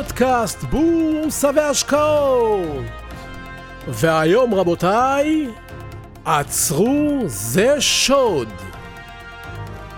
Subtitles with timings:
[0.00, 2.84] לפודקאסט בורסה והשקעות.
[3.88, 5.48] והיום רבותיי,
[6.24, 8.48] עצרו זה שוד.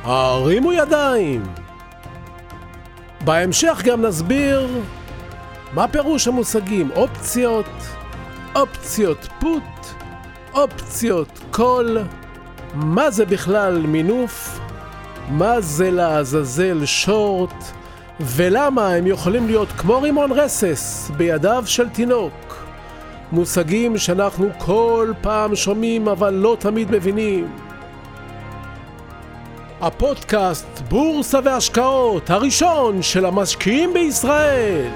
[0.03, 1.43] הרימו ידיים.
[3.25, 4.69] בהמשך גם נסביר
[5.73, 7.71] מה פירוש המושגים אופציות,
[8.55, 9.87] אופציות פוט,
[10.55, 11.99] אופציות קול,
[12.75, 14.61] מה זה בכלל מינוף,
[15.29, 17.82] מה זה לעזאזל שורט,
[18.21, 22.65] ולמה הם יכולים להיות כמו רימון רסס בידיו של תינוק.
[23.33, 27.49] מושגים שאנחנו כל פעם שומעים אבל לא תמיד מבינים.
[29.81, 34.91] הפודקאסט בורסה והשקעות הראשון של המשקיעים בישראל.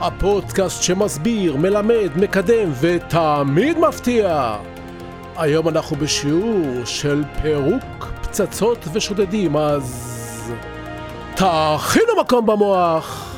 [0.00, 4.56] הפודקאסט שמסביר, מלמד, מקדם ותמיד מפתיע.
[5.36, 10.07] היום אנחנו בשיעור של פירוק פצצות ושודדים, אז...
[11.38, 13.36] תכינו מקום במוח,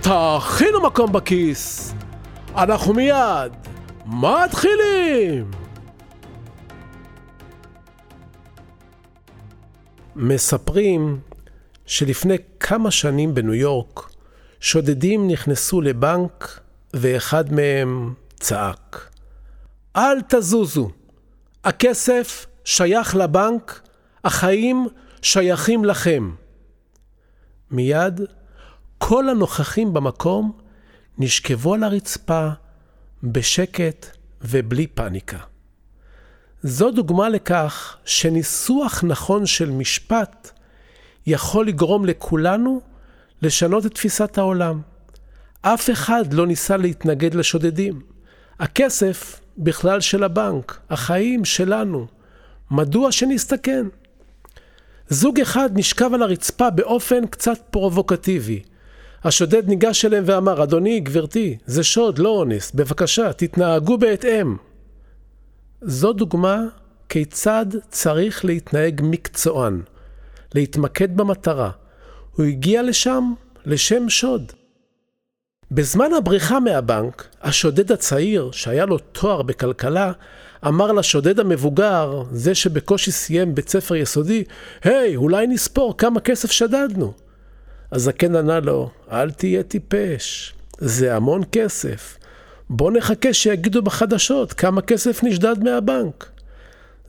[0.00, 1.94] תכינו מקום בכיס.
[2.56, 3.52] אנחנו מיד
[4.06, 5.50] מתחילים!
[10.16, 11.20] מספרים
[11.86, 14.10] שלפני כמה שנים בניו יורק
[14.60, 16.60] שודדים נכנסו לבנק
[16.94, 19.10] ואחד מהם צעק:
[19.96, 20.90] אל תזוזו,
[21.64, 23.80] הכסף שייך לבנק,
[24.24, 24.88] החיים
[25.22, 26.43] שייכים לכם.
[27.74, 28.20] מיד
[28.98, 30.52] כל הנוכחים במקום
[31.18, 32.48] נשכבו על הרצפה
[33.22, 34.06] בשקט
[34.42, 35.38] ובלי פאניקה.
[36.62, 40.50] זו דוגמה לכך שניסוח נכון של משפט
[41.26, 42.80] יכול לגרום לכולנו
[43.42, 44.80] לשנות את תפיסת העולם.
[45.62, 48.00] אף אחד לא ניסה להתנגד לשודדים.
[48.58, 52.06] הכסף בכלל של הבנק, החיים שלנו.
[52.70, 53.86] מדוע שנסתכן?
[55.08, 58.62] זוג אחד נשכב על הרצפה באופן קצת פרובוקטיבי.
[59.24, 64.56] השודד ניגש אליהם ואמר, אדוני, גברתי, זה שוד, לא אונס, בבקשה, תתנהגו בהתאם.
[65.82, 66.62] זו דוגמה
[67.08, 69.82] כיצד צריך להתנהג מקצוען,
[70.54, 71.70] להתמקד במטרה.
[72.36, 73.32] הוא הגיע לשם
[73.66, 74.52] לשם שוד.
[75.70, 80.12] בזמן הבריחה מהבנק, השודד הצעיר, שהיה לו תואר בכלכלה,
[80.66, 84.44] אמר לשודד המבוגר, זה שבקושי סיים בית ספר יסודי,
[84.84, 87.12] היי, hey, אולי נספור כמה כסף שדדנו.
[87.92, 92.18] הזקן ענה לו, אל תהיה טיפש, זה המון כסף.
[92.70, 96.30] בוא נחכה שיגידו בחדשות כמה כסף נשדד מהבנק.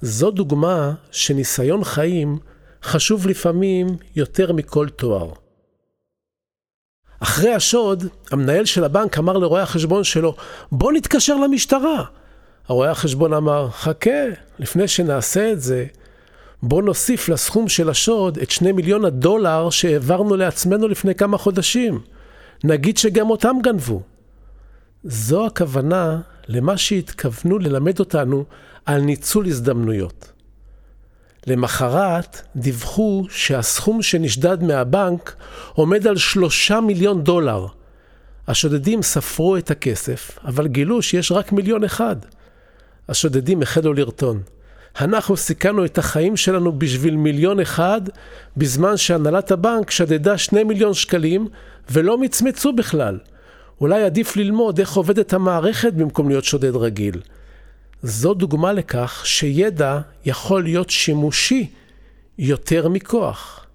[0.01, 2.37] זו דוגמה שניסיון חיים
[2.83, 5.31] חשוב לפעמים יותר מכל תואר.
[7.19, 10.35] אחרי השוד, המנהל של הבנק אמר לרואה החשבון שלו,
[10.71, 12.05] בוא נתקשר למשטרה.
[12.67, 14.25] הרואה החשבון אמר, חכה,
[14.59, 15.85] לפני שנעשה את זה,
[16.63, 22.01] בוא נוסיף לסכום של השוד את שני מיליון הדולר שהעברנו לעצמנו לפני כמה חודשים.
[22.63, 24.01] נגיד שגם אותם גנבו.
[25.03, 28.43] זו הכוונה למה שהתכוונו ללמד אותנו
[28.85, 30.31] על ניצול הזדמנויות.
[31.47, 35.35] למחרת דיווחו שהסכום שנשדד מהבנק
[35.73, 37.65] עומד על שלושה מיליון דולר.
[38.47, 42.15] השודדים ספרו את הכסף, אבל גילו שיש רק מיליון אחד.
[43.09, 44.41] השודדים החלו לרטון.
[45.01, 48.01] אנחנו סיכנו את החיים שלנו בשביל מיליון אחד,
[48.57, 51.47] בזמן שהנהלת הבנק שדדה שני מיליון שקלים
[51.89, 53.19] ולא מצמצו בכלל.
[53.81, 57.21] אולי עדיף ללמוד איך עובדת המערכת במקום להיות שודד רגיל.
[58.03, 61.71] זו דוגמה לכך שידע יכול להיות שימושי
[62.37, 63.65] יותר מכוח.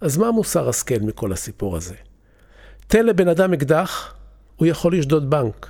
[0.00, 1.94] אז מה מוסר השכל מכל הסיפור הזה?
[2.86, 4.14] תן לבן אדם אקדח,
[4.56, 5.68] הוא יכול לשדוד בנק.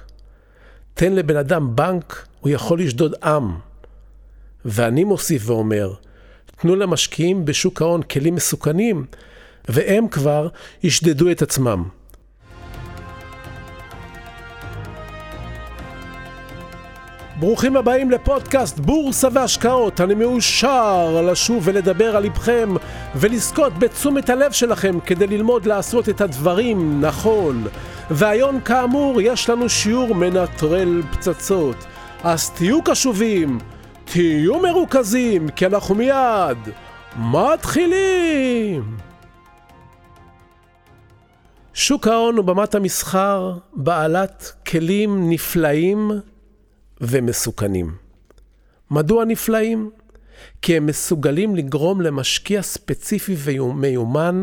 [0.95, 3.57] תן לבן אדם בנק, הוא יכול לשדוד עם.
[4.65, 5.93] ואני מוסיף ואומר,
[6.61, 9.07] תנו למשקיעים בשוק ההון כלים מסוכנים,
[9.69, 10.49] והם כבר
[10.83, 11.85] ישדדו את עצמם.
[17.41, 20.01] ברוכים הבאים לפודקאסט בורסה והשקעות.
[20.01, 22.75] אני מאושר לשוב ולדבר על לבכם
[23.15, 27.67] ולזכות בתשומת הלב שלכם כדי ללמוד לעשות את הדברים נכון.
[28.11, 31.77] והיום כאמור יש לנו שיעור מנטרל פצצות.
[32.23, 33.59] אז תהיו קשובים,
[34.05, 36.59] תהיו מרוכזים, כי אנחנו מיד
[37.17, 38.97] מתחילים!
[41.75, 46.11] שוק ההון ובמת המסחר בעלת כלים נפלאים
[47.01, 47.95] ומסוכנים.
[48.91, 49.91] מדוע נפלאים?
[50.63, 54.43] כי הם מסוגלים לגרום למשקיע ספציפי ומיומן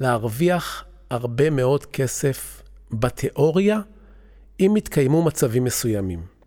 [0.00, 3.80] להרוויח הרבה מאוד כסף בתיאוריה,
[4.60, 6.37] אם יתקיימו מצבים מסוימים.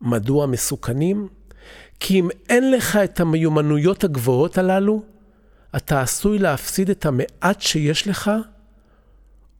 [0.00, 1.28] מדוע מסוכנים?
[2.00, 5.02] כי אם אין לך את המיומנויות הגבוהות הללו,
[5.76, 8.30] אתה עשוי להפסיד את המעט שיש לך,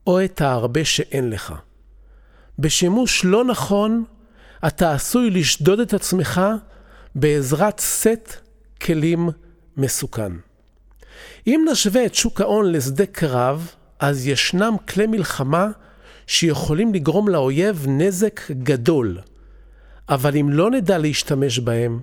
[0.06, 1.54] או את ההרבה שאין לך.
[2.58, 4.04] בשימוש לא נכון,
[4.66, 6.40] אתה עשוי לשדוד את עצמך
[7.14, 8.32] בעזרת סט
[8.82, 9.28] כלים
[9.76, 10.32] מסוכן.
[11.46, 15.68] אם נשווה את שוק ההון לשדה קרב, אז ישנם כלי מלחמה
[16.26, 19.18] שיכולים לגרום לאויב נזק גדול,
[20.08, 22.00] אבל אם לא נדע להשתמש בהם,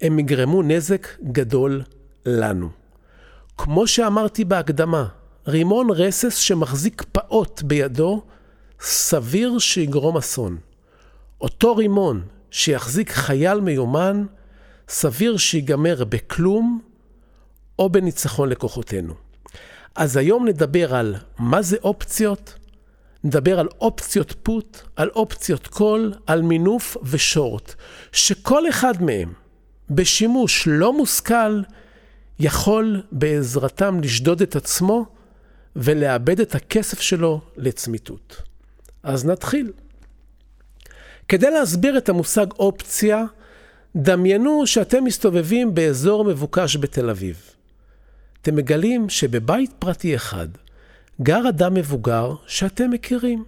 [0.00, 1.82] הם יגרמו נזק גדול
[2.26, 2.68] לנו.
[3.58, 5.06] כמו שאמרתי בהקדמה,
[5.46, 8.22] רימון רסס שמחזיק פעוט בידו,
[8.80, 10.56] סביר שיגרום אסון.
[11.40, 14.24] אותו רימון שיחזיק חייל מיומן,
[14.88, 16.80] סביר שיגמר בכלום
[17.78, 19.14] או בניצחון לכוחותינו.
[19.94, 22.57] אז היום נדבר על מה זה אופציות,
[23.24, 27.74] נדבר על אופציות פוט, על אופציות קול, על מינוף ושורט,
[28.12, 29.32] שכל אחד מהם
[29.90, 31.62] בשימוש לא מושכל
[32.38, 35.06] יכול בעזרתם לשדוד את עצמו
[35.76, 38.42] ולאבד את הכסף שלו לצמיתות.
[39.02, 39.72] אז נתחיל.
[41.28, 43.24] כדי להסביר את המושג אופציה,
[43.96, 47.50] דמיינו שאתם מסתובבים באזור מבוקש בתל אביב.
[48.42, 50.48] אתם מגלים שבבית פרטי אחד
[51.22, 53.44] גר אדם מבוגר שאתם מכירים.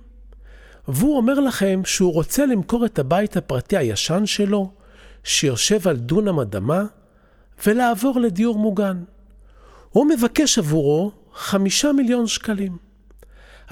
[0.88, 4.72] והוא אומר לכם שהוא רוצה למכור את הבית הפרטי הישן שלו,
[5.24, 6.84] שיושב על דונם אדמה,
[7.66, 9.02] ולעבור לדיור מוגן.
[9.90, 12.76] הוא מבקש עבורו חמישה מיליון שקלים.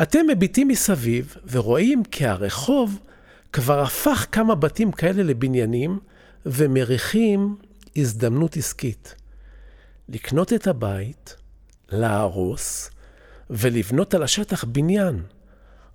[0.03, 3.01] אתם מביטים מסביב ורואים כי הרחוב
[3.53, 5.99] כבר הפך כמה בתים כאלה לבניינים
[6.47, 7.56] ומריחים
[7.97, 9.15] הזדמנות עסקית.
[10.09, 11.37] לקנות את הבית,
[11.89, 12.91] להרוס
[13.50, 15.23] ולבנות על השטח בניין.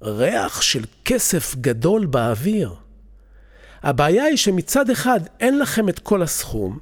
[0.01, 2.73] ריח של כסף גדול באוויר.
[3.83, 6.79] הבעיה היא שמצד אחד אין לכם את כל הסכום,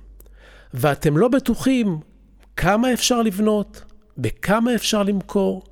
[0.74, 2.00] ואתם לא בטוחים
[2.58, 3.84] כמה אפשר לבנות,
[4.18, 5.64] בכמה אפשר למכור.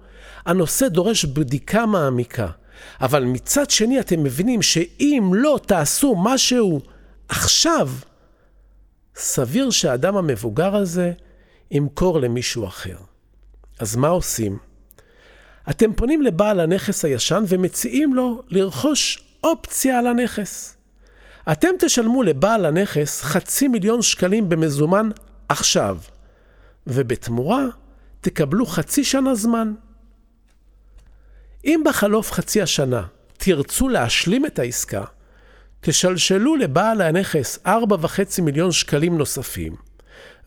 [0.46, 2.48] הנושא דורש בדיקה מעמיקה.
[3.02, 6.82] אבל מצד שני אתם מבינים שאם לא תעשו משהו
[7.30, 7.90] עכשיו,
[9.16, 11.12] סביר שהאדם המבוגר הזה
[11.72, 12.98] ימכור למישהו אחר.
[13.80, 14.69] אז מה עושים?
[15.70, 20.78] אתם פונים לבעל הנכס הישן ומציעים לו לרכוש אופציה על הנכס.
[21.52, 25.10] אתם תשלמו לבעל הנכס חצי מיליון שקלים במזומן
[25.50, 25.98] עכשיו,
[26.88, 27.66] ובתמורה
[28.22, 29.74] תקבלו חצי שנה זמן.
[31.66, 33.04] אם בחלוף חצי השנה
[33.38, 35.04] תרצו להשלים את העסקה,
[35.82, 39.76] תשלשלו לבעל הנכס 4.5 מיליון שקלים נוספים,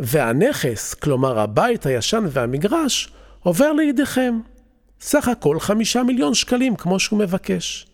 [0.01, 4.41] והנכס, כלומר הבית הישן והמגרש, עובר לידיכם.
[5.03, 7.87] סך הכל 5 מיליון שקלים, כמו שהוא מבקש.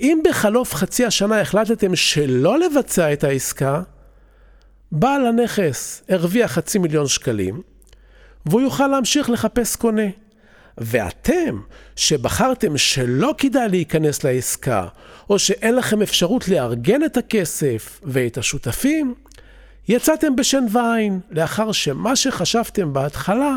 [0.00, 3.82] אם בחלוף חצי השנה החלטתם שלא לבצע את העסקה,
[4.92, 7.62] בעל הנכס הרוויח חצי מיליון שקלים,
[8.46, 10.06] והוא יוכל להמשיך לחפש קונה.
[10.78, 11.60] ואתם,
[11.96, 14.86] שבחרתם שלא כדאי להיכנס לעסקה,
[15.30, 19.14] או שאין לכם אפשרות לארגן את הכסף ואת השותפים,
[19.88, 23.54] יצאתם בשן ועין, לאחר שמה שחשבתם בהתחלה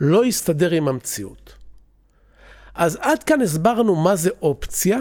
[0.00, 1.55] לא יסתדר עם המציאות.
[2.76, 4.98] אז עד כאן הסברנו מה זה אופציה,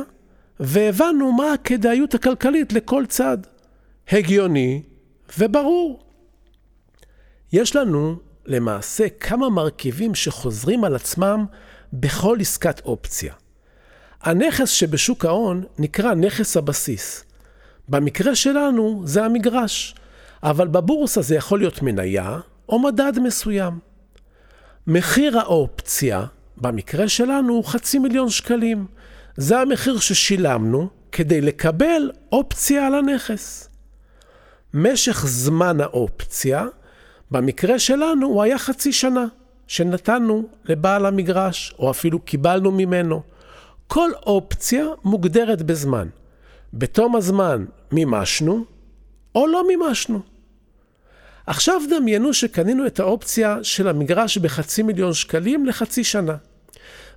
[0.60, 3.38] והבנו מה הכדאיות הכלכלית לכל צד.
[4.12, 4.84] הגיוני
[5.38, 6.00] וברור.
[7.54, 8.16] יש לנו
[8.46, 11.46] למעשה כמה מרכיבים שחוזרים על עצמם
[11.94, 13.34] בכל עסקת אופציה.
[14.22, 17.24] הנכס שבשוק ההון נקרא נכס הבסיס.
[17.90, 19.96] במקרה שלנו זה המגרש,
[20.44, 22.40] אבל בבורסה זה יכול להיות מניה
[22.70, 23.80] או מדד מסוים.
[24.88, 26.26] מחיר האופציה,
[26.58, 28.86] במקרה שלנו, חצי מיליון שקלים.
[29.38, 33.70] זה המחיר ששילמנו כדי לקבל אופציה על הנכס.
[34.74, 36.66] משך זמן האופציה
[37.32, 39.26] במקרה שלנו הוא היה חצי שנה,
[39.68, 43.22] שנתנו לבעל המגרש, או אפילו קיבלנו ממנו.
[43.88, 46.08] כל אופציה מוגדרת בזמן.
[46.74, 48.66] בתום הזמן מימשנו,
[49.36, 50.35] או לא מימשנו.
[51.48, 56.36] עכשיו דמיינו שקנינו את האופציה של המגרש בחצי מיליון שקלים לחצי שנה.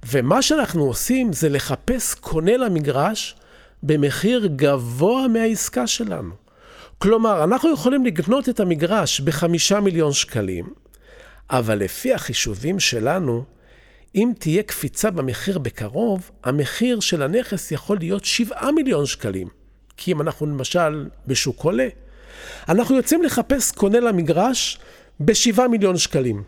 [0.07, 3.37] ומה שאנחנו עושים זה לחפש קונה למגרש
[3.83, 6.35] במחיר גבוה מהעסקה שלנו.
[6.99, 10.69] כלומר, אנחנו יכולים לקנות את המגרש בחמישה מיליון שקלים,
[11.51, 13.45] אבל לפי החישובים שלנו,
[14.15, 19.49] אם תהיה קפיצה במחיר בקרוב, המחיר של הנכס יכול להיות שבעה מיליון שקלים.
[19.97, 21.89] כי אם אנחנו למשל בשוק עולה,
[22.69, 24.79] אנחנו יוצאים לחפש קונה למגרש
[25.21, 26.43] בשבעה מיליון שקלים.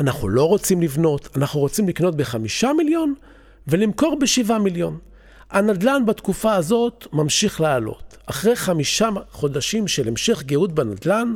[0.00, 3.14] אנחנו לא רוצים לבנות, אנחנו רוצים לקנות בחמישה מיליון
[3.68, 4.98] ולמכור בשבעה מיליון.
[5.50, 8.16] הנדל"ן בתקופה הזאת ממשיך לעלות.
[8.26, 11.34] אחרי חמישה חודשים של המשך גאות בנדל"ן,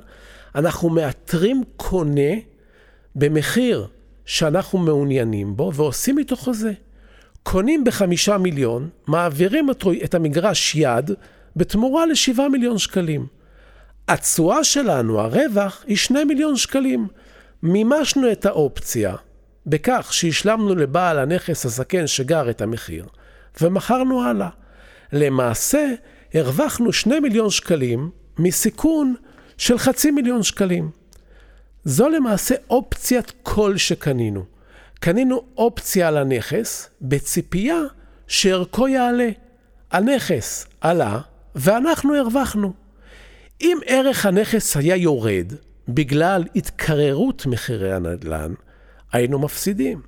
[0.54, 2.32] אנחנו מאתרים קונה
[3.14, 3.86] במחיר
[4.26, 6.72] שאנחנו מעוניינים בו ועושים איתו חוזה.
[7.42, 9.68] קונים בחמישה מיליון, מעבירים
[10.04, 11.10] את המגרש יד
[11.56, 13.26] בתמורה לשבעה מיליון שקלים.
[14.08, 17.08] התשואה שלנו, הרווח, היא שני מיליון שקלים.
[17.62, 19.14] מימשנו את האופציה
[19.66, 23.06] בכך שהשלמנו לבעל הנכס הזקן שגר את המחיר,
[23.60, 24.48] ומכרנו הלאה.
[25.12, 25.86] למעשה,
[26.34, 29.14] הרווחנו שני מיליון שקלים מסיכון
[29.58, 30.90] של חצי מיליון שקלים.
[31.84, 34.44] זו למעשה אופציית כל שקנינו.
[35.00, 37.80] קנינו אופציה על הנכס בציפייה
[38.28, 39.28] שערכו יעלה.
[39.90, 41.20] הנכס עלה
[41.54, 42.85] ואנחנו הרווחנו.
[43.60, 45.52] אם ערך הנכס היה יורד
[45.88, 48.54] בגלל התקררות מחירי הנדל"ן,
[49.12, 50.00] היינו מפסידים.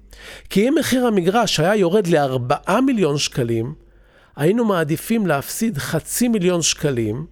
[0.50, 3.74] כי אם מחיר המגרש היה יורד ל-4 מיליון שקלים,
[4.36, 7.26] היינו מעדיפים להפסיד חצי מיליון שקלים,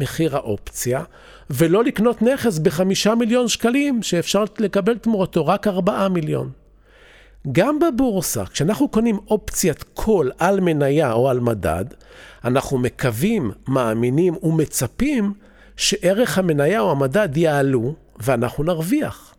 [0.00, 1.02] מחיר האופציה,
[1.50, 6.50] ולא לקנות נכס בחמישה מיליון שקלים, שאפשר לקבל תמורתו רק 4 מיליון.
[7.52, 11.84] גם בבורסה, כשאנחנו קונים אופציית קול על מניה או על מדד,
[12.44, 15.32] אנחנו מקווים, מאמינים ומצפים
[15.76, 19.34] שערך המניה או המדד יעלו ואנחנו נרוויח.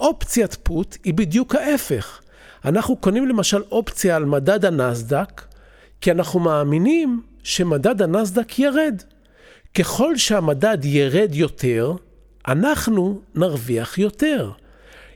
[0.00, 2.20] אופציית פוט היא בדיוק ההפך.
[2.64, 5.42] אנחנו קונים למשל אופציה על מדד הנסדק,
[6.00, 9.02] כי אנחנו מאמינים שמדד הנסדק ירד.
[9.74, 11.92] ככל שהמדד ירד יותר,
[12.48, 14.50] אנחנו נרוויח יותר.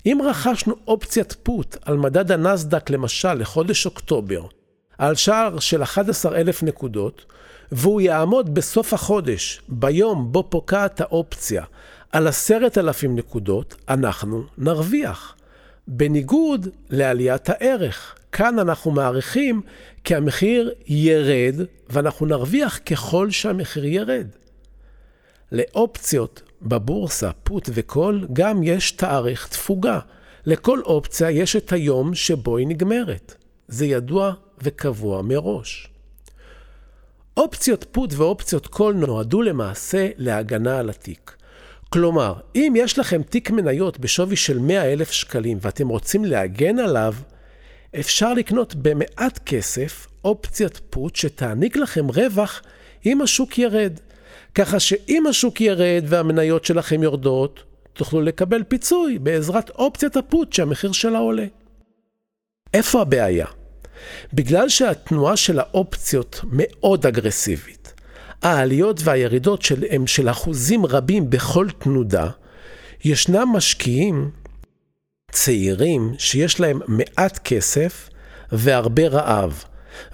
[0.07, 4.43] אם רכשנו אופציית פוט על מדד הנסדק למשל לחודש אוקטובר,
[4.99, 7.25] על שער של 11,000 נקודות,
[7.73, 11.65] והוא יעמוד בסוף החודש, ביום בו פוקעת האופציה,
[12.13, 15.37] על 10,000 נקודות, אנחנו נרוויח.
[15.89, 18.15] בניגוד לעליית הערך.
[18.33, 19.63] כאן אנחנו מעריכים
[20.05, 21.55] כי המחיר ירד,
[21.91, 24.27] ואנחנו נרוויח ככל שהמחיר ירד.
[25.53, 29.99] לאופציות בבורסה, פוט וקול, גם יש תאריך תפוגה.
[30.47, 33.35] לכל אופציה יש את היום שבו היא נגמרת.
[33.69, 35.90] זה ידוע וקבוע מראש.
[37.37, 41.37] אופציות פוט ואופציות קול נועדו למעשה להגנה על התיק.
[41.89, 47.15] כלומר, אם יש לכם תיק מניות בשווי של 100 אלף שקלים ואתם רוצים להגן עליו,
[48.01, 52.63] אפשר לקנות במעט כסף אופציית פוט שתעניק לכם רווח
[53.07, 53.93] אם השוק ירד.
[54.55, 61.19] ככה שאם השוק ירד והמניות שלכם יורדות, תוכלו לקבל פיצוי בעזרת אופציית הפוט שהמחיר שלה
[61.19, 61.47] עולה.
[62.75, 63.60] איפה הבעיה?
[64.33, 67.93] בגלל שהתנועה של האופציות מאוד אגרסיבית,
[68.43, 72.29] העליות והירידות של, הם של אחוזים רבים בכל תנודה,
[73.05, 74.31] ישנם משקיעים
[75.33, 78.11] צעירים שיש להם מעט כסף
[78.53, 79.65] והרבה רעב,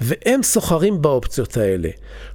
[0.01, 1.89] והם סוחרים באופציות האלה.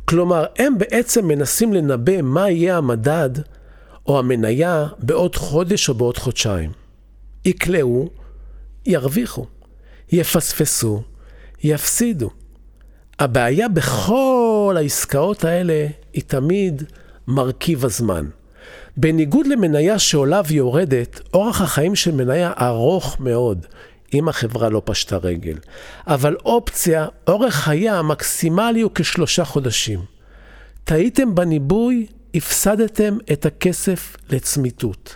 [0.05, 3.29] כלומר, הם בעצם מנסים לנבא מה יהיה המדד
[4.07, 6.71] או המניה בעוד חודש או בעוד חודשיים.
[7.45, 8.09] יקלעו,
[8.85, 9.45] ירוויחו,
[10.11, 11.01] יפספסו,
[11.63, 12.29] יפסידו.
[13.19, 16.83] הבעיה בכל העסקאות האלה היא תמיד
[17.27, 18.25] מרכיב הזמן.
[18.97, 23.65] בניגוד למניה שעולה ויורדת, אורח החיים של מניה ארוך מאוד,
[24.13, 25.57] אם החברה לא פשטה רגל.
[26.07, 29.99] אבל אופציה, אורך חייה המקסימלי הוא כשלושה חודשים.
[30.83, 35.15] טעיתם בניבוי, הפסדתם את הכסף לצמיתות.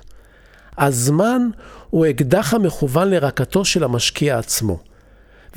[0.78, 1.50] הזמן
[1.90, 4.80] הוא אקדח המכוון לרקתו של המשקיע עצמו.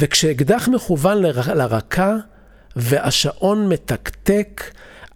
[0.00, 1.22] וכשאקדח מכוון
[1.54, 2.16] לרקה
[2.76, 4.64] והשעון מתקתק,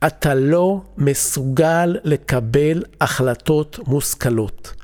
[0.07, 4.75] אתה לא מסוגל לקבל החלטות מושכלות.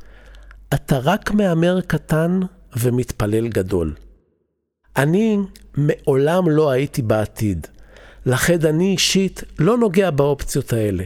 [0.74, 2.40] אתה רק מהמר קטן
[2.76, 3.94] ומתפלל גדול.
[4.96, 5.38] אני
[5.76, 7.66] מעולם לא הייתי בעתיד,
[8.26, 11.04] לכן אני אישית לא נוגע באופציות האלה.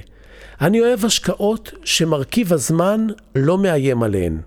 [0.60, 4.40] אני אוהב השקעות שמרכיב הזמן לא מאיים עליהן.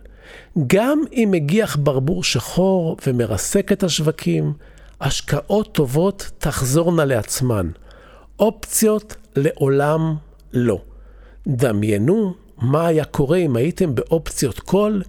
[0.68, 4.54] גם אם מגיח ברבור שחור ומרסק את השווקים,
[5.02, 7.70] השקעות טובות תחזורנה לעצמן.
[8.40, 10.16] אופציות לעולם
[10.54, 10.82] לא.
[11.48, 15.04] דמיינו מה היה קורה אם הייתם באופציות קול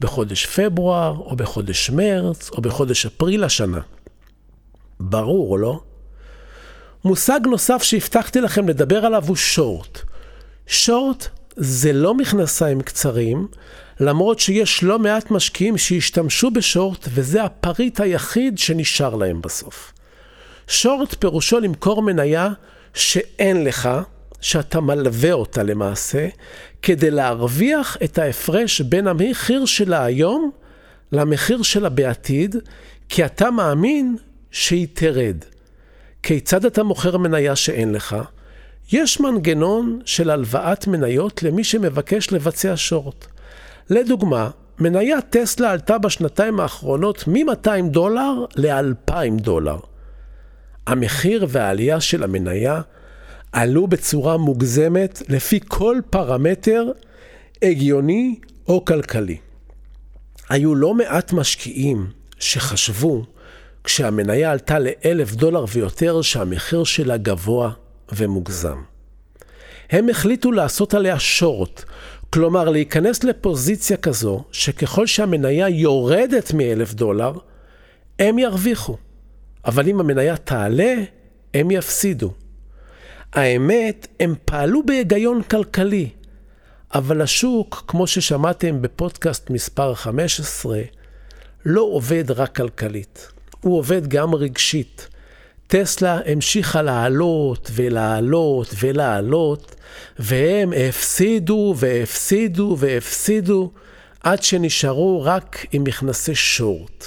[0.00, 3.80] בחודש פברואר, או בחודש מרץ, או בחודש אפריל השנה.
[5.00, 5.80] ברור, לא?
[7.04, 9.98] מושג נוסף שהבטחתי לכם לדבר עליו הוא שורט.
[10.66, 13.46] שורט זה לא מכנסיים קצרים,
[14.00, 19.92] למרות שיש לא מעט משקיעים שהשתמשו בשורט, וזה הפריט היחיד שנשאר להם בסוף.
[20.68, 22.48] שורט פירושו למכור מניה
[22.94, 23.88] שאין לך,
[24.40, 26.28] שאתה מלווה אותה למעשה,
[26.82, 30.50] כדי להרוויח את ההפרש בין המחיר שלה היום
[31.12, 32.56] למחיר שלה בעתיד,
[33.08, 34.16] כי אתה מאמין
[34.50, 35.36] שהיא תרד.
[36.22, 38.16] כיצד אתה מוכר מניה שאין לך?
[38.92, 43.26] יש מנגנון של הלוואת מניות למי שמבקש לבצע שורט.
[43.90, 49.78] לדוגמה, מניית טסלה עלתה בשנתיים האחרונות מ-200 דולר ל-2,000 דולר.
[50.86, 52.80] המחיר והעלייה של המניה
[53.52, 56.90] עלו בצורה מוגזמת לפי כל פרמטר
[57.62, 59.36] הגיוני או כלכלי.
[60.48, 62.06] היו לא מעט משקיעים
[62.38, 63.24] שחשבו,
[63.84, 67.70] כשהמניה עלתה לאלף דולר ויותר, שהמחיר שלה גבוה
[68.12, 68.78] ומוגזם.
[69.90, 71.84] הם החליטו לעשות עליה שורט,
[72.30, 77.32] כלומר להיכנס לפוזיציה כזו, שככל שהמניה יורדת מאלף דולר,
[78.18, 78.96] הם ירוויחו.
[79.64, 80.94] אבל אם המניה תעלה,
[81.54, 82.32] הם יפסידו.
[83.32, 86.08] האמת, הם פעלו בהיגיון כלכלי,
[86.94, 90.80] אבל השוק, כמו ששמעתם בפודקאסט מספר 15,
[91.64, 93.28] לא עובד רק כלכלית,
[93.60, 95.08] הוא עובד גם רגשית.
[95.70, 99.74] טסלה המשיכה לעלות ולעלות ולעלות,
[100.18, 103.70] והם הפסידו והפסידו והפסידו,
[104.20, 107.06] עד שנשארו רק עם מכנסי שורט.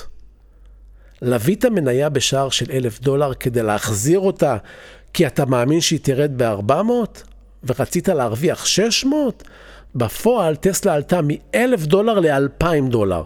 [1.22, 4.58] לווית מניה בשער של אלף דולר כדי להחזיר אותה
[5.14, 7.20] כי אתה מאמין שהיא תרד ב-400
[7.64, 9.44] ורצית להרוויח 600?
[9.96, 13.24] בפועל טסלה עלתה מ-1,000 דולר ל-2,000 דולר.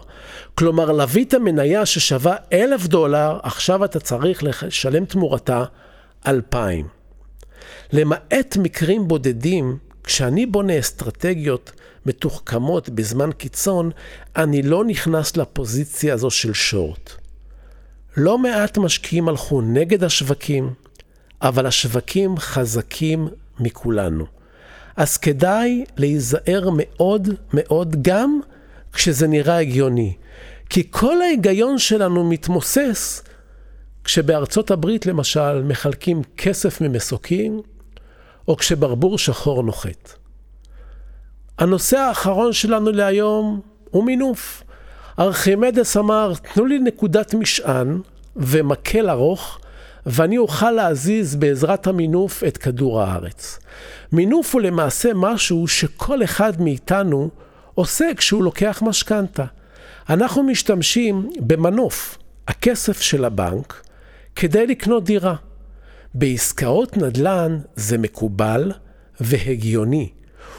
[0.54, 5.64] כלומר, לווית מניה ששווה 1,000 דולר, עכשיו אתה צריך לשלם תמורתה
[6.26, 6.88] 2,000.
[7.92, 11.72] למעט מקרים בודדים, כשאני בונה אסטרטגיות
[12.06, 13.90] מתוחכמות בזמן קיצון,
[14.36, 17.10] אני לא נכנס לפוזיציה הזו של שורט.
[18.16, 20.74] לא מעט משקיעים הלכו נגד השווקים,
[21.42, 23.28] אבל השווקים חזקים
[23.60, 24.37] מכולנו.
[24.98, 28.40] אז כדאי להיזהר מאוד מאוד גם
[28.92, 30.14] כשזה נראה הגיוני.
[30.70, 33.22] כי כל ההיגיון שלנו מתמוסס
[34.04, 37.62] כשבארצות הברית למשל מחלקים כסף ממסוקים,
[38.48, 40.12] או כשברבור שחור נוחת.
[41.58, 44.62] הנושא האחרון שלנו להיום הוא מינוף.
[45.18, 48.00] ארכימדס אמר, תנו לי נקודת משען
[48.36, 49.58] ומקל ארוך,
[50.10, 53.58] ואני אוכל להזיז בעזרת המינוף את כדור הארץ.
[54.12, 57.30] מינוף הוא למעשה משהו שכל אחד מאיתנו
[57.74, 59.44] עושה כשהוא לוקח משכנתה.
[60.10, 62.18] אנחנו משתמשים במנוף,
[62.48, 63.82] הכסף של הבנק,
[64.36, 65.34] כדי לקנות דירה.
[66.14, 68.72] בעסקאות נדל"ן זה מקובל
[69.20, 70.08] והגיוני,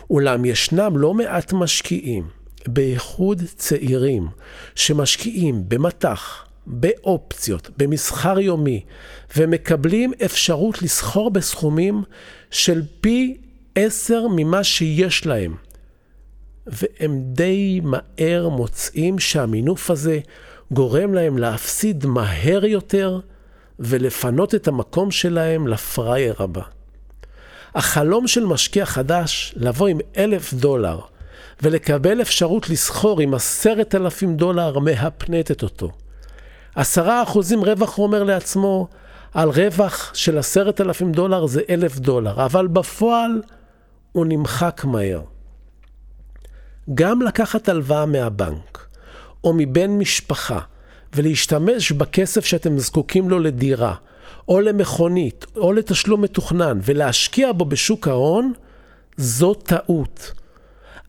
[0.10, 2.28] אולם ישנם לא מעט משקיעים,
[2.68, 4.28] בייחוד צעירים,
[4.76, 8.84] שמשקיעים במטח, באופציות, במסחר יומי,
[9.38, 12.04] ומקבלים אפשרות לסחור בסכומים
[12.52, 13.38] של פי
[13.76, 15.56] עשר ממה שיש להם.
[16.68, 20.20] והם די מהר מוצאים שהמינוף הזה
[20.72, 23.20] גורם להם להפסיד מהר יותר
[23.80, 26.62] ולפנות את המקום שלהם לפראייר הבא.
[27.76, 31.00] החלום של משקיע חדש לבוא עם אלף דולר
[31.62, 35.92] ולקבל אפשרות לסחור עם עשרת אלפים דולר מהפנטת אותו.
[36.76, 38.88] עשרה אחוזים רווח הוא אומר לעצמו,
[39.34, 43.42] על רווח של עשרת אלפים דולר זה אלף דולר, אבל בפועל
[44.12, 45.22] הוא נמחק מהר.
[46.94, 48.88] גם לקחת הלוואה מהבנק,
[49.44, 50.60] או מבן משפחה,
[51.16, 53.96] ולהשתמש בכסף שאתם זקוקים לו לדירה,
[54.48, 58.54] או למכונית, או לתשלום מתוכנן, ולהשקיע בו בשוק ההון,
[59.18, 60.32] זו טעות.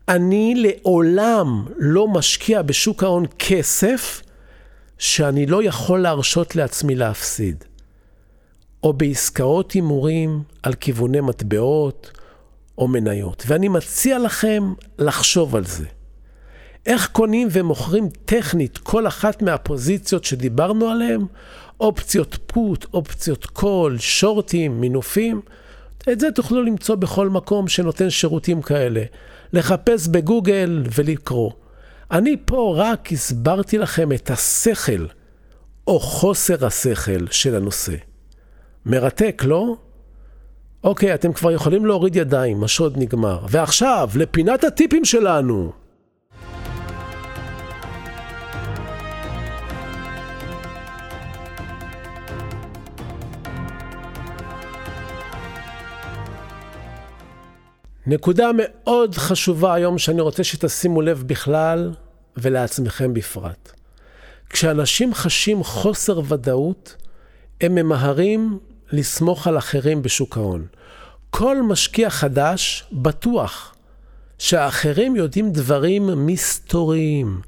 [0.07, 4.21] אני לעולם לא משקיע בשוק ההון כסף
[5.01, 7.63] שאני לא יכול להרשות לעצמי להפסיד.
[8.83, 12.11] או בעסקאות הימורים על כיווני מטבעות
[12.77, 13.43] או מניות.
[13.47, 15.85] ואני מציע לכם לחשוב על זה.
[16.85, 21.21] איך קונים ומוכרים טכנית כל אחת מהפוזיציות שדיברנו עליהן?
[21.79, 25.41] אופציות פוט, אופציות קול, שורטים, מינופים.
[26.11, 29.03] את זה תוכלו למצוא בכל מקום שנותן שירותים כאלה.
[29.53, 31.51] לחפש בגוגל ולקרוא.
[32.11, 35.05] אני פה רק הסברתי לכם את השכל,
[35.87, 37.95] או חוסר השכל של הנושא.
[38.85, 39.75] מרתק, לא?
[40.83, 43.39] אוקיי, אתם כבר יכולים להוריד ידיים, השוד נגמר.
[43.49, 45.71] ועכשיו, לפינת הטיפים שלנו.
[58.07, 61.93] נקודה מאוד חשובה היום שאני רוצה שתשימו לב בכלל
[62.37, 63.71] ולעצמכם בפרט.
[64.49, 66.95] כשאנשים חשים חוסר ודאות,
[67.61, 68.59] הם ממהרים
[68.91, 70.65] לסמוך על אחרים בשוק ההון.
[71.29, 73.75] כל משקיע חדש בטוח
[74.37, 77.41] שהאחרים יודעים דברים מסתוריים,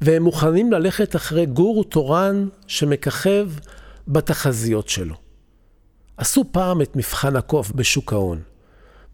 [0.00, 3.50] והם מוכנים ללכת אחרי גורו תורן שמככב
[4.08, 5.14] בתחזיות שלו.
[6.16, 8.40] עשו פעם את מבחן הקוף בשוק ההון.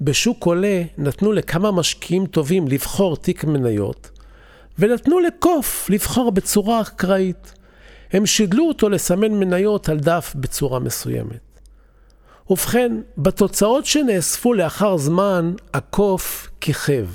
[0.00, 4.10] בשוק עולה נתנו לכמה משקיעים טובים לבחור תיק מניות,
[4.78, 7.54] ונתנו לקוף לבחור בצורה אקראית.
[8.12, 11.60] הם שידלו אותו לסמן מניות על דף בצורה מסוימת.
[12.50, 17.06] ובכן, בתוצאות שנאספו לאחר זמן, הקוף כיכב.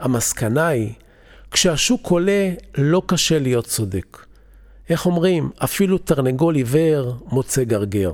[0.00, 0.92] המסקנה היא,
[1.50, 4.26] כשהשוק עולה, לא קשה להיות צודק.
[4.90, 8.12] איך אומרים, אפילו תרנגול עיוור מוצא גרגר.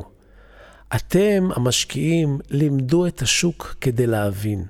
[0.94, 4.64] אתם, המשקיעים, לימדו את השוק כדי להבין.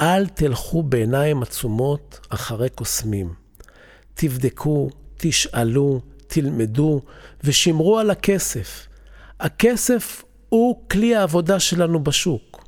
[0.00, 3.32] אל תלכו בעיניים עצומות אחרי קוסמים.
[4.14, 7.00] תבדקו, תשאלו, תלמדו
[7.44, 8.86] ושמרו על הכסף.
[9.40, 12.64] הכסף הוא כלי העבודה שלנו בשוק.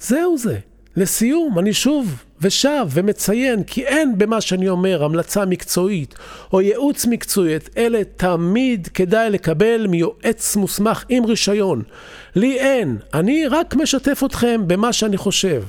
[0.00, 0.58] זהו זה.
[0.98, 6.14] לסיום, אני שוב ושב ומציין כי אין במה שאני אומר המלצה מקצועית
[6.52, 11.82] או ייעוץ מקצועית, אלה תמיד כדאי לקבל מיועץ מוסמך עם רישיון.
[12.36, 15.62] לי אין, אני רק משתף אתכם במה שאני חושב.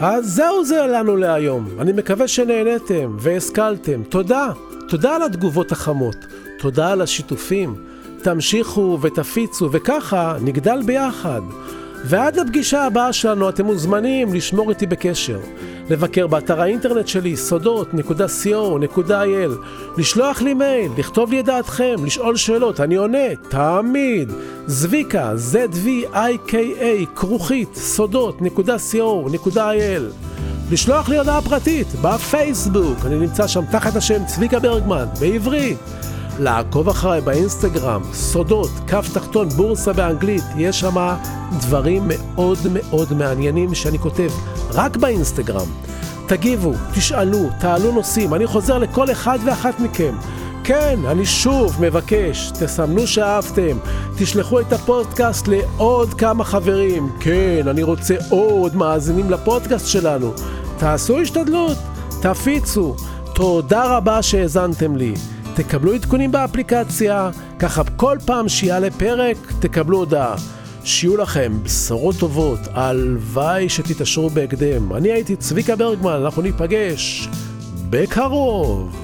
[0.00, 1.68] אז זהו זה לנו להיום.
[1.80, 4.02] אני מקווה שנהניתם והשכלתם.
[4.08, 4.52] תודה.
[4.88, 6.16] תודה על התגובות החמות.
[6.58, 7.74] תודה על השיתופים.
[8.24, 11.40] תמשיכו ותפיצו, וככה נגדל ביחד.
[12.04, 15.38] ועד לפגישה הבאה שלנו אתם מוזמנים לשמור איתי בקשר.
[15.90, 19.50] לבקר באתר האינטרנט שלי, סודות.co.il,
[19.96, 24.32] לשלוח לי מייל, לכתוב לי את דעתכם, לשאול שאלות, אני עונה, תמיד.
[24.66, 30.02] זביקה, Z-V-I-K-A, כרוכית, סודות.co.il.
[30.70, 35.78] לשלוח לי הודעה פרטית בפייסבוק, אני נמצא שם תחת השם צביקה ברגמן, בעברית.
[36.38, 41.14] לעקוב אחריי באינסטגרם, סודות, כף תחתון, בורסה באנגלית, יש שם
[41.60, 44.30] דברים מאוד מאוד מעניינים שאני כותב
[44.70, 45.66] רק באינסטגרם.
[46.26, 50.14] תגיבו, תשאלו, תעלו נושאים, אני חוזר לכל אחד ואחת מכם.
[50.64, 53.76] כן, אני שוב מבקש, תסמנו שאהבתם,
[54.16, 57.10] תשלחו את הפודקאסט לעוד כמה חברים.
[57.20, 60.32] כן, אני רוצה עוד מאזינים לפודקאסט שלנו.
[60.78, 61.76] תעשו השתדלות,
[62.22, 62.94] תפיצו.
[63.34, 65.14] תודה רבה שהאזנתם לי.
[65.54, 70.34] תקבלו עדכונים באפליקציה, ככה כל פעם שיעלה פרק תקבלו הודעה.
[70.84, 74.92] שיהיו לכם בשורות טובות, הלוואי שתתעשרו בהקדם.
[74.92, 77.28] אני הייתי צביקה ברגמן, אנחנו ניפגש
[77.90, 79.03] בקרוב.